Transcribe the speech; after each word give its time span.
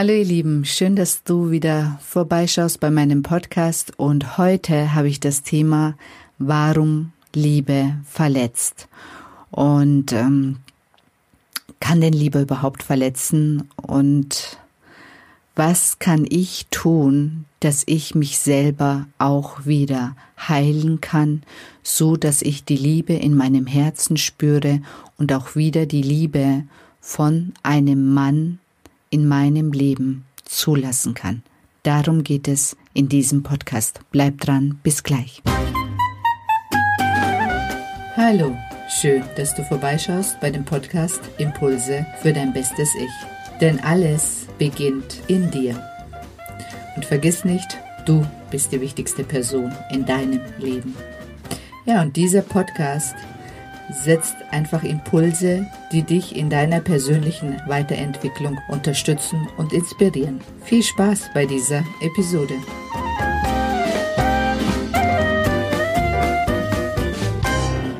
Hallo 0.00 0.12
ihr 0.12 0.24
Lieben, 0.24 0.64
schön, 0.64 0.94
dass 0.94 1.24
du 1.24 1.50
wieder 1.50 1.98
vorbeischaust 2.00 2.78
bei 2.78 2.88
meinem 2.88 3.24
Podcast. 3.24 3.98
Und 3.98 4.38
heute 4.38 4.94
habe 4.94 5.08
ich 5.08 5.18
das 5.18 5.42
Thema 5.42 5.96
Warum 6.38 7.10
Liebe 7.34 7.96
verletzt. 8.04 8.86
Und 9.50 10.12
ähm, 10.12 10.58
kann 11.80 12.00
denn 12.00 12.12
Liebe 12.12 12.42
überhaupt 12.42 12.84
verletzen? 12.84 13.68
Und 13.74 14.60
was 15.56 15.98
kann 15.98 16.24
ich 16.30 16.68
tun, 16.70 17.46
dass 17.58 17.82
ich 17.86 18.14
mich 18.14 18.38
selber 18.38 19.08
auch 19.18 19.66
wieder 19.66 20.14
heilen 20.38 21.00
kann, 21.00 21.42
so 21.82 22.16
dass 22.16 22.42
ich 22.42 22.64
die 22.64 22.76
Liebe 22.76 23.14
in 23.14 23.34
meinem 23.34 23.66
Herzen 23.66 24.16
spüre 24.16 24.80
und 25.16 25.32
auch 25.32 25.56
wieder 25.56 25.86
die 25.86 26.02
Liebe 26.02 26.62
von 27.00 27.52
einem 27.64 28.14
Mann 28.14 28.60
in 29.10 29.26
meinem 29.26 29.72
Leben 29.72 30.24
zulassen 30.44 31.14
kann. 31.14 31.42
Darum 31.82 32.24
geht 32.24 32.48
es 32.48 32.76
in 32.92 33.08
diesem 33.08 33.42
Podcast. 33.42 34.00
Bleib 34.10 34.40
dran, 34.40 34.78
bis 34.82 35.02
gleich. 35.02 35.42
Hallo, 38.16 38.56
schön, 38.88 39.22
dass 39.36 39.54
du 39.54 39.62
vorbeischaust 39.64 40.40
bei 40.40 40.50
dem 40.50 40.64
Podcast 40.64 41.20
Impulse 41.38 42.04
für 42.20 42.32
dein 42.32 42.52
bestes 42.52 42.90
Ich. 42.94 43.60
Denn 43.60 43.80
alles 43.80 44.46
beginnt 44.58 45.22
in 45.28 45.50
dir. 45.50 45.80
Und 46.96 47.04
vergiss 47.04 47.44
nicht, 47.44 47.78
du 48.06 48.26
bist 48.50 48.72
die 48.72 48.80
wichtigste 48.80 49.22
Person 49.24 49.72
in 49.92 50.04
deinem 50.04 50.40
Leben. 50.58 50.96
Ja, 51.86 52.02
und 52.02 52.16
dieser 52.16 52.42
Podcast 52.42 53.14
setzt 53.90 54.36
einfach 54.50 54.84
Impulse, 54.84 55.66
die 55.92 56.02
dich 56.02 56.36
in 56.36 56.50
deiner 56.50 56.80
persönlichen 56.80 57.56
Weiterentwicklung 57.66 58.58
unterstützen 58.68 59.48
und 59.56 59.72
inspirieren. 59.72 60.40
Viel 60.64 60.82
Spaß 60.82 61.30
bei 61.34 61.46
dieser 61.46 61.84
Episode. 62.00 62.54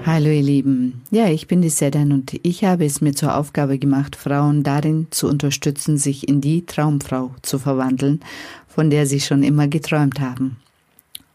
Hallo 0.05 0.31
ihr 0.31 0.43
Lieben, 0.43 1.03
ja, 1.11 1.29
ich 1.29 1.47
bin 1.47 1.63
die 1.63 1.69
Sedan 1.69 2.13
und 2.13 2.41
ich 2.43 2.65
habe 2.65 2.85
es 2.85 3.01
mir 3.01 3.15
zur 3.15 3.37
Aufgabe 3.37 3.79
gemacht, 3.79 4.17
Frauen 4.17 4.65
darin 4.65 5.07
zu 5.11 5.29
unterstützen, 5.29 5.97
sich 5.97 6.29
in 6.29 6.41
die 6.41 6.67
Traumfrau 6.67 7.31
zu 7.43 7.59
verwandeln, 7.59 8.21
von 8.67 8.91
der 8.91 9.07
sie 9.07 9.21
schon 9.21 9.43
immer 9.43 9.69
geträumt 9.69 10.19
haben. 10.19 10.57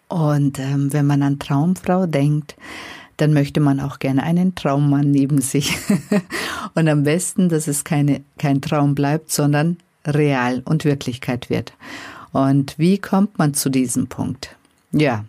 Und 0.09 0.59
ähm, 0.59 0.91
wenn 0.91 1.07
man 1.07 1.23
an 1.23 1.39
Traumfrau 1.39 2.07
denkt, 2.07 2.55
dann 3.23 3.31
möchte 3.31 3.61
man 3.61 3.79
auch 3.79 3.99
gerne 3.99 4.21
einen 4.21 4.53
Traummann 4.53 5.09
neben 5.09 5.39
sich. 5.39 5.77
und 6.75 6.89
am 6.89 7.03
besten, 7.03 7.47
dass 7.47 7.69
es 7.69 7.85
keine, 7.85 8.21
kein 8.37 8.61
Traum 8.61 8.95
bleibt, 8.95 9.31
sondern 9.31 9.77
real 10.05 10.61
und 10.65 10.83
Wirklichkeit 10.83 11.49
wird. 11.49 11.71
Und 12.33 12.77
wie 12.77 12.97
kommt 12.97 13.39
man 13.39 13.53
zu 13.53 13.69
diesem 13.69 14.07
Punkt? 14.07 14.57
Ja, 14.91 15.23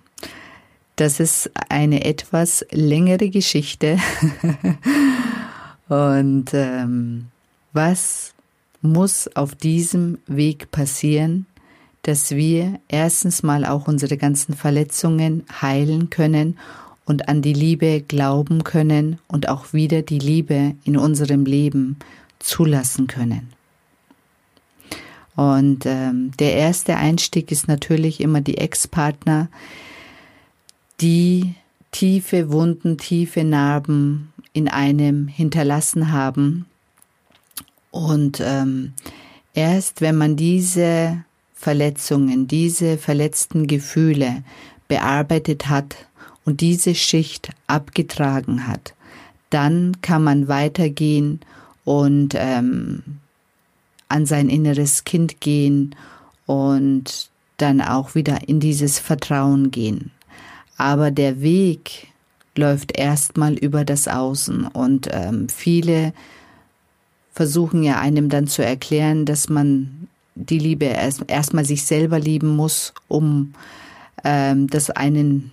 das 0.97 1.21
ist 1.21 1.53
eine 1.69 2.05
etwas 2.05 2.67
längere 2.73 3.31
Geschichte. 3.31 3.99
Und 5.89 6.47
ähm, 6.53 7.27
was 7.73 8.35
muss 8.83 9.29
auf 9.37 9.55
diesem 9.55 10.19
Weg 10.27 10.73
passieren, 10.73 11.47
dass 12.03 12.33
wir 12.33 12.81
erstens 12.89 13.45
mal 13.45 13.65
auch 13.65 13.87
unsere 13.87 14.17
ganzen 14.17 14.55
Verletzungen 14.55 15.45
heilen 15.63 16.11
können 16.11 16.59
und 17.07 17.29
an 17.29 17.43
die 17.43 17.53
Liebe 17.53 18.03
glauben 18.07 18.65
können 18.65 19.19
und 19.29 19.49
auch 19.49 19.73
wieder 19.73 20.03
die 20.03 20.19
Liebe 20.19 20.75
in 20.85 20.97
unserem 20.97 21.45
Leben 21.45 21.99
zulassen 22.39 23.07
können. 23.07 23.49
Und 25.37 25.85
ähm, 25.85 26.31
der 26.39 26.55
erste 26.55 26.97
Einstieg 26.97 27.51
ist 27.51 27.67
natürlich 27.67 28.21
immer 28.21 28.41
die 28.41 28.59
Ex-Partner, 28.59 29.49
die 31.01 31.55
tiefe 31.91 32.53
Wunden, 32.53 32.99
tiefe 32.99 33.45
Narben 33.45 34.33
in 34.53 34.69
einem 34.69 35.27
hinterlassen 35.27 36.13
haben. 36.13 36.67
Und 37.91 38.41
ähm, 38.41 38.93
erst 39.55 40.01
wenn 40.01 40.17
man 40.17 40.37
diese 40.37 41.25
Verletzungen, 41.55 42.47
diese 42.47 42.97
verletzten 42.99 43.67
Gefühle 43.67 44.45
bearbeitet 44.87 45.69
hat 45.69 45.97
und 46.45 46.61
diese 46.61 46.95
Schicht 46.95 47.51
abgetragen 47.67 48.67
hat, 48.67 48.95
dann 49.51 50.01
kann 50.03 50.25
man 50.25 50.49
weitergehen 50.49 51.41
und 51.85 52.35
ähm, 52.37 53.03
an 54.09 54.27
sein 54.27 54.49
inneres 54.49 55.05
Kind 55.05 55.41
gehen 55.41 55.95
und 56.47 57.31
dann 57.57 57.81
auch 57.81 58.15
wieder 58.15 58.49
in 58.49 58.61
dieses 58.61 58.99
Vertrauen 58.99 59.71
gehen. 59.71 60.11
Aber 60.77 61.11
der 61.11 61.41
Weg 61.41 62.09
läuft 62.57 62.97
erstmal 62.97 63.55
über 63.55 63.85
das 63.85 64.09
Außen 64.09 64.67
und 64.67 65.09
ähm, 65.11 65.49
viele 65.49 66.13
versuchen 67.33 67.83
ja 67.83 67.99
einem 67.99 68.29
dann 68.29 68.47
zu 68.47 68.65
erklären, 68.65 69.25
dass 69.25 69.49
man 69.49 70.09
die 70.37 70.59
Liebe 70.59 70.85
erst 70.87 71.25
erstmal 71.29 71.65
sich 71.65 71.85
selber 71.85 72.19
lieben 72.19 72.55
muss, 72.57 72.93
um 73.09 73.55
ähm, 74.25 74.69
das 74.69 74.91
einen 74.91 75.53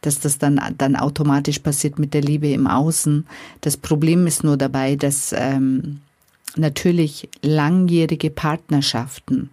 dass 0.00 0.20
das 0.20 0.38
dann, 0.38 0.60
dann 0.78 0.96
automatisch 0.96 1.58
passiert 1.58 1.98
mit 1.98 2.14
der 2.14 2.22
Liebe 2.22 2.48
im 2.48 2.66
Außen. 2.66 3.26
Das 3.60 3.76
Problem 3.76 4.26
ist 4.26 4.44
nur 4.44 4.56
dabei, 4.56 4.96
dass 4.96 5.34
ähm, 5.36 6.00
natürlich 6.56 7.28
langjährige 7.42 8.30
Partnerschaften 8.30 9.50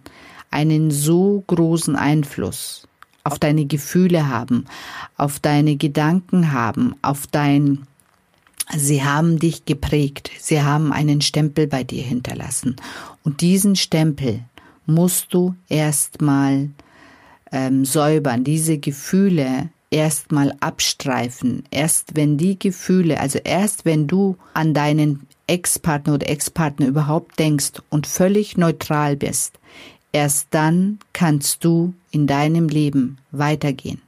einen 0.50 0.90
so 0.90 1.42
großen 1.46 1.96
Einfluss 1.96 2.86
auf 3.24 3.38
deine 3.38 3.64
Gefühle 3.64 4.28
haben, 4.28 4.66
auf 5.16 5.40
deine 5.40 5.76
Gedanken 5.76 6.52
haben, 6.52 6.94
auf 7.02 7.26
dein 7.26 7.86
Sie 8.72 9.04
haben 9.04 9.38
dich 9.38 9.66
geprägt, 9.66 10.30
sie 10.38 10.62
haben 10.62 10.90
einen 10.90 11.20
Stempel 11.20 11.66
bei 11.66 11.84
dir 11.84 12.02
hinterlassen. 12.02 12.76
Und 13.22 13.42
diesen 13.42 13.76
Stempel 13.76 14.40
musst 14.86 15.34
du 15.34 15.54
erstmal 15.68 16.70
ähm, 17.52 17.84
säubern, 17.84 18.42
diese 18.42 18.78
Gefühle 18.78 19.68
erstmal 19.94 20.54
abstreifen. 20.60 21.64
Erst 21.70 22.16
wenn 22.16 22.36
die 22.36 22.58
Gefühle, 22.58 23.20
also 23.20 23.38
erst 23.42 23.84
wenn 23.84 24.06
du 24.06 24.36
an 24.52 24.74
deinen 24.74 25.26
Ex-Partner 25.46 26.14
oder 26.14 26.28
Ex-Partner 26.28 26.86
überhaupt 26.86 27.38
denkst 27.38 27.82
und 27.90 28.06
völlig 28.06 28.56
neutral 28.56 29.16
bist, 29.16 29.58
Erst 30.14 30.46
dann 30.50 31.00
kannst 31.12 31.64
du 31.64 31.92
in 32.12 32.28
deinem 32.28 32.68
Leben 32.68 33.18
weitergehen. 33.32 34.00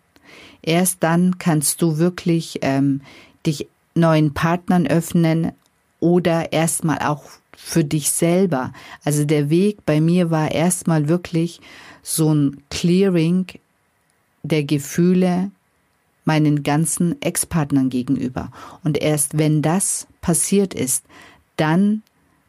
Erst 0.63 1.03
dann 1.03 1.39
kannst 1.39 1.83
du 1.83 1.99
wirklich 1.99 2.61
ähm, 2.63 3.01
dich 3.45 3.67
neuen 3.97 4.33
Partnern 4.33 4.87
öffnen 4.87 5.51
oder 5.99 6.53
erstmal 6.53 7.01
auch 7.01 7.25
für 7.57 7.83
dich 7.83 8.13
selber. 8.13 8.73
Also 9.05 9.25
der 9.25 9.51
Weg 9.51 9.85
bei 9.85 10.01
mir 10.01 10.31
war 10.31 10.53
erstmal 10.53 11.09
wirklich 11.09 11.61
so 12.05 12.33
ein 12.33 12.63
Clearing 12.71 13.47
der 14.45 14.63
Gefühle 14.63 15.51
meinen 16.27 16.63
ganzen 16.63 17.21
Ex-Partnern 17.23 17.89
gegenüber. 17.89 18.51
Und 18.85 18.99
erst 18.99 19.39
wenn 19.39 19.63
das 19.63 20.07
passiert 20.21 20.75
ist, 20.75 21.05
dann 21.57 22.03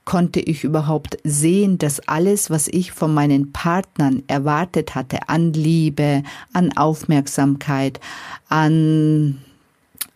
konnte 0.03 0.39
ich 0.39 0.63
überhaupt 0.63 1.17
sehen, 1.23 1.77
dass 1.77 1.99
alles, 2.07 2.49
was 2.49 2.67
ich 2.69 2.93
von 2.93 3.13
meinen 3.13 3.51
Partnern 3.51 4.23
erwartet 4.27 4.95
hatte, 4.95 5.27
an 5.27 5.51
Liebe, 5.51 6.23
an 6.53 6.75
Aufmerksamkeit, 6.77 7.99
an, 8.47 9.41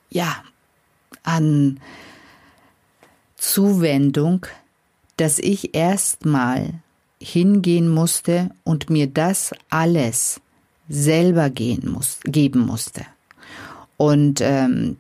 ja, 0.10 0.34
an 1.24 1.80
Zuwendung, 3.36 4.46
dass 5.18 5.40
ich 5.40 5.76
erstmal 5.76 6.74
hingehen 7.22 7.90
musste 7.90 8.50
und 8.64 8.90
mir 8.90 9.08
das 9.08 9.54
alles 9.70 10.40
selber 10.88 11.50
gehen 11.50 11.92
muss, 11.92 12.20
geben 12.24 12.62
musste. 12.62 13.06
Und 14.02 14.42
ähm, 14.42 14.98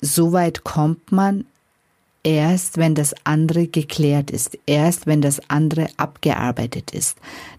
so 0.00 0.32
weit 0.32 0.64
kommt 0.64 1.12
man 1.12 1.44
erst, 2.22 2.78
wenn 2.78 2.94
das 2.94 3.14
andere 3.24 3.66
geklärt 3.66 4.30
ist, 4.30 4.56
erst 4.64 5.06
wenn 5.06 5.20
das 5.20 5.50
andere 5.50 5.88
abgearbeitet 5.98 6.92
ist, 6.92 7.18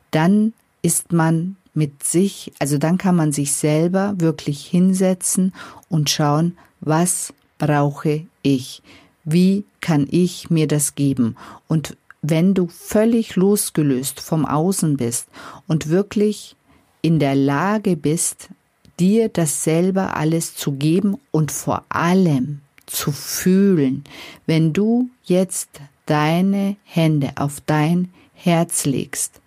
dann 0.09 0.51
ist 0.81 1.13
man 1.13 1.57
mit 1.75 2.03
sich, 2.03 2.51
also 2.57 2.79
dann 2.79 2.97
kann 2.97 3.15
man 3.15 3.31
sich 3.31 3.53
selber 3.53 4.15
wirklich 4.17 4.65
hinsetzen 4.65 5.53
und 5.89 6.09
schauen, 6.09 6.57
was 6.79 7.35
brauche 7.59 8.25
ich? 8.41 8.81
Wie 9.23 9.65
kann 9.81 10.07
ich 10.09 10.49
mir 10.49 10.65
das 10.65 10.95
geben? 10.95 11.35
Und 11.67 11.97
wenn 12.23 12.55
du 12.55 12.67
völlig 12.67 13.35
losgelöst 13.35 14.21
vom 14.21 14.43
Außen 14.43 14.97
bist 14.97 15.27
und 15.67 15.89
wirklich 15.89 16.55
in 17.03 17.19
der 17.19 17.35
Lage 17.35 17.95
bist, 17.95 18.49
dir 18.99 19.29
das 19.29 19.63
selber 19.63 20.15
alles 20.17 20.55
zu 20.55 20.73
geben 20.73 21.17
und 21.31 21.51
vor 21.51 21.85
allem 21.89 22.61
zu 22.85 23.11
fühlen. 23.11 24.03
Wenn 24.45 24.73
du 24.73 25.09
jetzt 25.23 25.81
deine 26.05 26.75
Hände 26.83 27.33
auf 27.35 27.61
dein 27.65 28.11
Herz 28.33 28.85
legst 28.85 29.41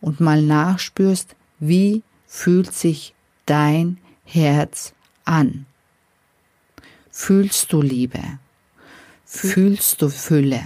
und 0.00 0.20
mal 0.20 0.42
nachspürst, 0.42 1.36
wie 1.58 2.02
fühlt 2.26 2.72
sich 2.72 3.14
dein 3.46 3.98
Herz 4.24 4.94
an? 5.24 5.66
Fühlst 7.10 7.72
du 7.72 7.82
Liebe? 7.82 8.22
Fühlst 9.24 10.02
du 10.02 10.08
Fülle? 10.08 10.62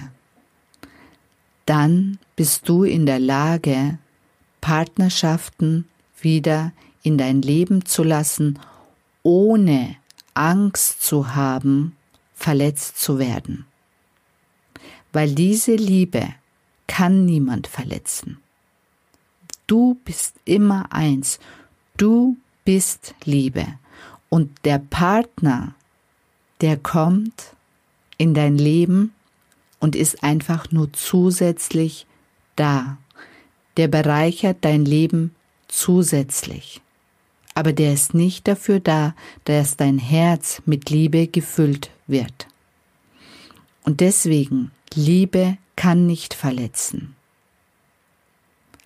Dann 1.66 2.18
bist 2.36 2.68
du 2.68 2.84
in 2.84 3.06
der 3.06 3.18
Lage, 3.18 3.98
Partnerschaften 4.60 5.88
wieder 6.20 6.72
in 7.02 7.18
dein 7.18 7.42
Leben 7.42 7.84
zu 7.84 8.02
lassen, 8.02 8.58
ohne 9.22 9.96
Angst 10.34 11.02
zu 11.02 11.34
haben, 11.34 11.96
verletzt 12.34 12.98
zu 12.98 13.18
werden. 13.18 13.66
Weil 15.12 15.34
diese 15.34 15.74
Liebe 15.74 16.34
kann 16.86 17.24
niemand 17.24 17.66
verletzen. 17.66 18.38
Du 19.66 19.98
bist 20.04 20.36
immer 20.44 20.92
eins. 20.92 21.38
Du 21.96 22.36
bist 22.64 23.14
Liebe. 23.24 23.66
Und 24.28 24.50
der 24.64 24.78
Partner, 24.78 25.74
der 26.60 26.76
kommt 26.76 27.54
in 28.18 28.34
dein 28.34 28.56
Leben 28.56 29.12
und 29.80 29.96
ist 29.96 30.22
einfach 30.22 30.70
nur 30.70 30.92
zusätzlich 30.92 32.06
da. 32.56 32.98
Der 33.76 33.88
bereichert 33.88 34.58
dein 34.62 34.84
Leben 34.84 35.34
zusätzlich. 35.68 36.80
Aber 37.54 37.72
der 37.72 37.92
ist 37.92 38.14
nicht 38.14 38.48
dafür 38.48 38.80
da, 38.80 39.14
dass 39.44 39.76
dein 39.76 39.98
Herz 39.98 40.62
mit 40.64 40.90
Liebe 40.90 41.26
gefüllt 41.26 41.90
wird. 42.06 42.46
Und 43.84 44.00
deswegen, 44.00 44.70
Liebe 44.94 45.58
kann 45.76 46.06
nicht 46.06 46.34
verletzen. 46.34 47.14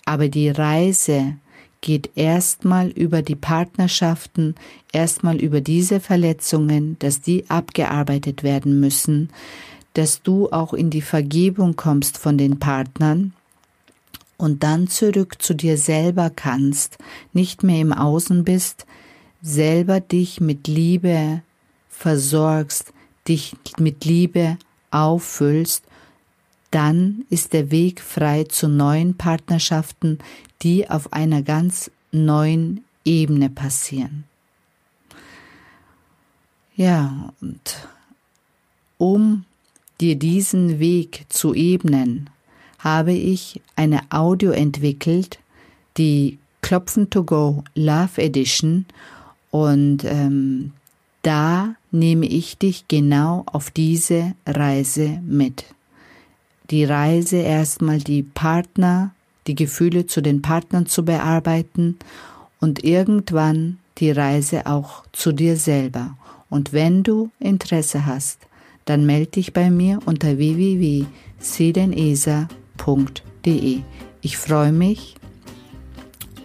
Aber 0.05 0.29
die 0.29 0.49
Reise 0.49 1.35
geht 1.81 2.11
erstmal 2.15 2.89
über 2.89 3.21
die 3.21 3.35
Partnerschaften, 3.35 4.55
erstmal 4.91 5.37
über 5.37 5.61
diese 5.61 5.99
Verletzungen, 5.99 6.97
dass 6.99 7.21
die 7.21 7.49
abgearbeitet 7.49 8.43
werden 8.43 8.79
müssen, 8.79 9.29
dass 9.93 10.21
du 10.21 10.49
auch 10.49 10.73
in 10.73 10.89
die 10.89 11.01
Vergebung 11.01 11.75
kommst 11.75 12.17
von 12.17 12.37
den 12.37 12.59
Partnern 12.59 13.33
und 14.37 14.63
dann 14.63 14.87
zurück 14.87 15.41
zu 15.41 15.53
dir 15.53 15.77
selber 15.77 16.29
kannst, 16.29 16.97
nicht 17.33 17.63
mehr 17.63 17.81
im 17.81 17.93
Außen 17.93 18.43
bist, 18.43 18.85
selber 19.41 19.99
dich 19.99 20.39
mit 20.39 20.67
Liebe 20.67 21.41
versorgst, 21.89 22.93
dich 23.27 23.55
mit 23.77 24.05
Liebe 24.05 24.57
auffüllst, 24.91 25.83
dann 26.71 27.25
ist 27.29 27.53
der 27.53 27.71
Weg 27.71 28.01
frei 28.01 28.43
zu 28.43 28.67
neuen 28.67 29.15
Partnerschaften, 29.17 30.19
die 30.61 30.89
auf 30.89 31.13
einer 31.13 31.41
ganz 31.41 31.89
neuen 32.11 32.83
Ebene 33.05 33.49
passieren. 33.49 34.25
Ja, 36.75 37.33
und 37.41 37.87
um 38.97 39.45
dir 39.99 40.15
diesen 40.15 40.79
Weg 40.79 41.25
zu 41.29 41.55
ebnen, 41.55 42.29
habe 42.87 43.11
ich 43.11 43.61
eine 43.75 43.99
Audio 44.11 44.51
entwickelt, 44.51 45.39
die 45.97 46.37
Klopfen 46.61 47.09
to 47.09 47.23
Go 47.23 47.63
Love 47.75 48.21
Edition 48.21 48.85
und 49.51 50.05
ähm, 50.05 50.71
da 51.21 51.75
nehme 51.91 52.25
ich 52.25 52.57
dich 52.57 52.87
genau 52.87 53.43
auf 53.45 53.71
diese 53.71 54.35
Reise 54.45 55.19
mit. 55.27 55.65
Die 56.69 56.85
Reise 56.85 57.37
erstmal 57.37 57.99
die 57.99 58.23
Partner, 58.23 59.11
die 59.47 59.55
Gefühle 59.55 60.07
zu 60.07 60.21
den 60.21 60.41
Partnern 60.41 60.85
zu 60.85 61.03
bearbeiten 61.03 61.97
und 62.61 62.85
irgendwann 62.85 63.79
die 63.97 64.11
Reise 64.11 64.65
auch 64.65 65.03
zu 65.11 65.33
dir 65.33 65.57
selber. 65.57 66.17
Und 66.49 66.71
wenn 66.71 67.03
du 67.03 67.31
Interesse 67.39 68.05
hast, 68.05 68.39
dann 68.85 69.05
melde 69.05 69.31
dich 69.31 69.51
bei 69.51 69.69
mir 69.69 69.99
unter 70.05 70.37
www.sedenesa.de. 72.77 73.81
Ich 74.21 74.37
freue 74.37 74.71
mich 74.71 75.15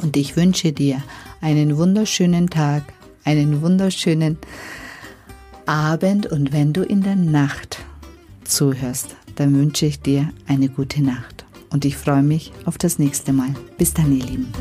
und 0.03 0.17
ich 0.17 0.37
wünsche 0.37 0.73
dir 0.73 1.03
einen 1.41 1.77
wunderschönen 1.77 2.51
Tag, 2.51 2.83
einen 3.25 3.63
wunderschönen 3.63 4.39
Abend 5.67 6.27
und 6.27 6.53
wenn 6.53 6.73
du 6.73 6.83
in 6.83 7.03
der 7.03 7.17
Nacht 7.17 7.79
zuhörst, 8.45 9.17
dann 9.37 9.55
wünsche 9.55 9.87
ich 9.87 10.01
dir 10.01 10.31
eine 10.47 10.69
gute 10.69 11.03
Nacht 11.03 11.45
und 11.71 11.85
ich 11.85 11.97
freue 11.97 12.23
mich 12.23 12.53
auf 12.67 12.79
das 12.79 12.99
nächste 12.99 13.33
Mal. 13.33 13.55
Bis 13.79 13.95
dann, 13.95 14.17
ihr 14.17 14.25
Lieben. 14.25 14.53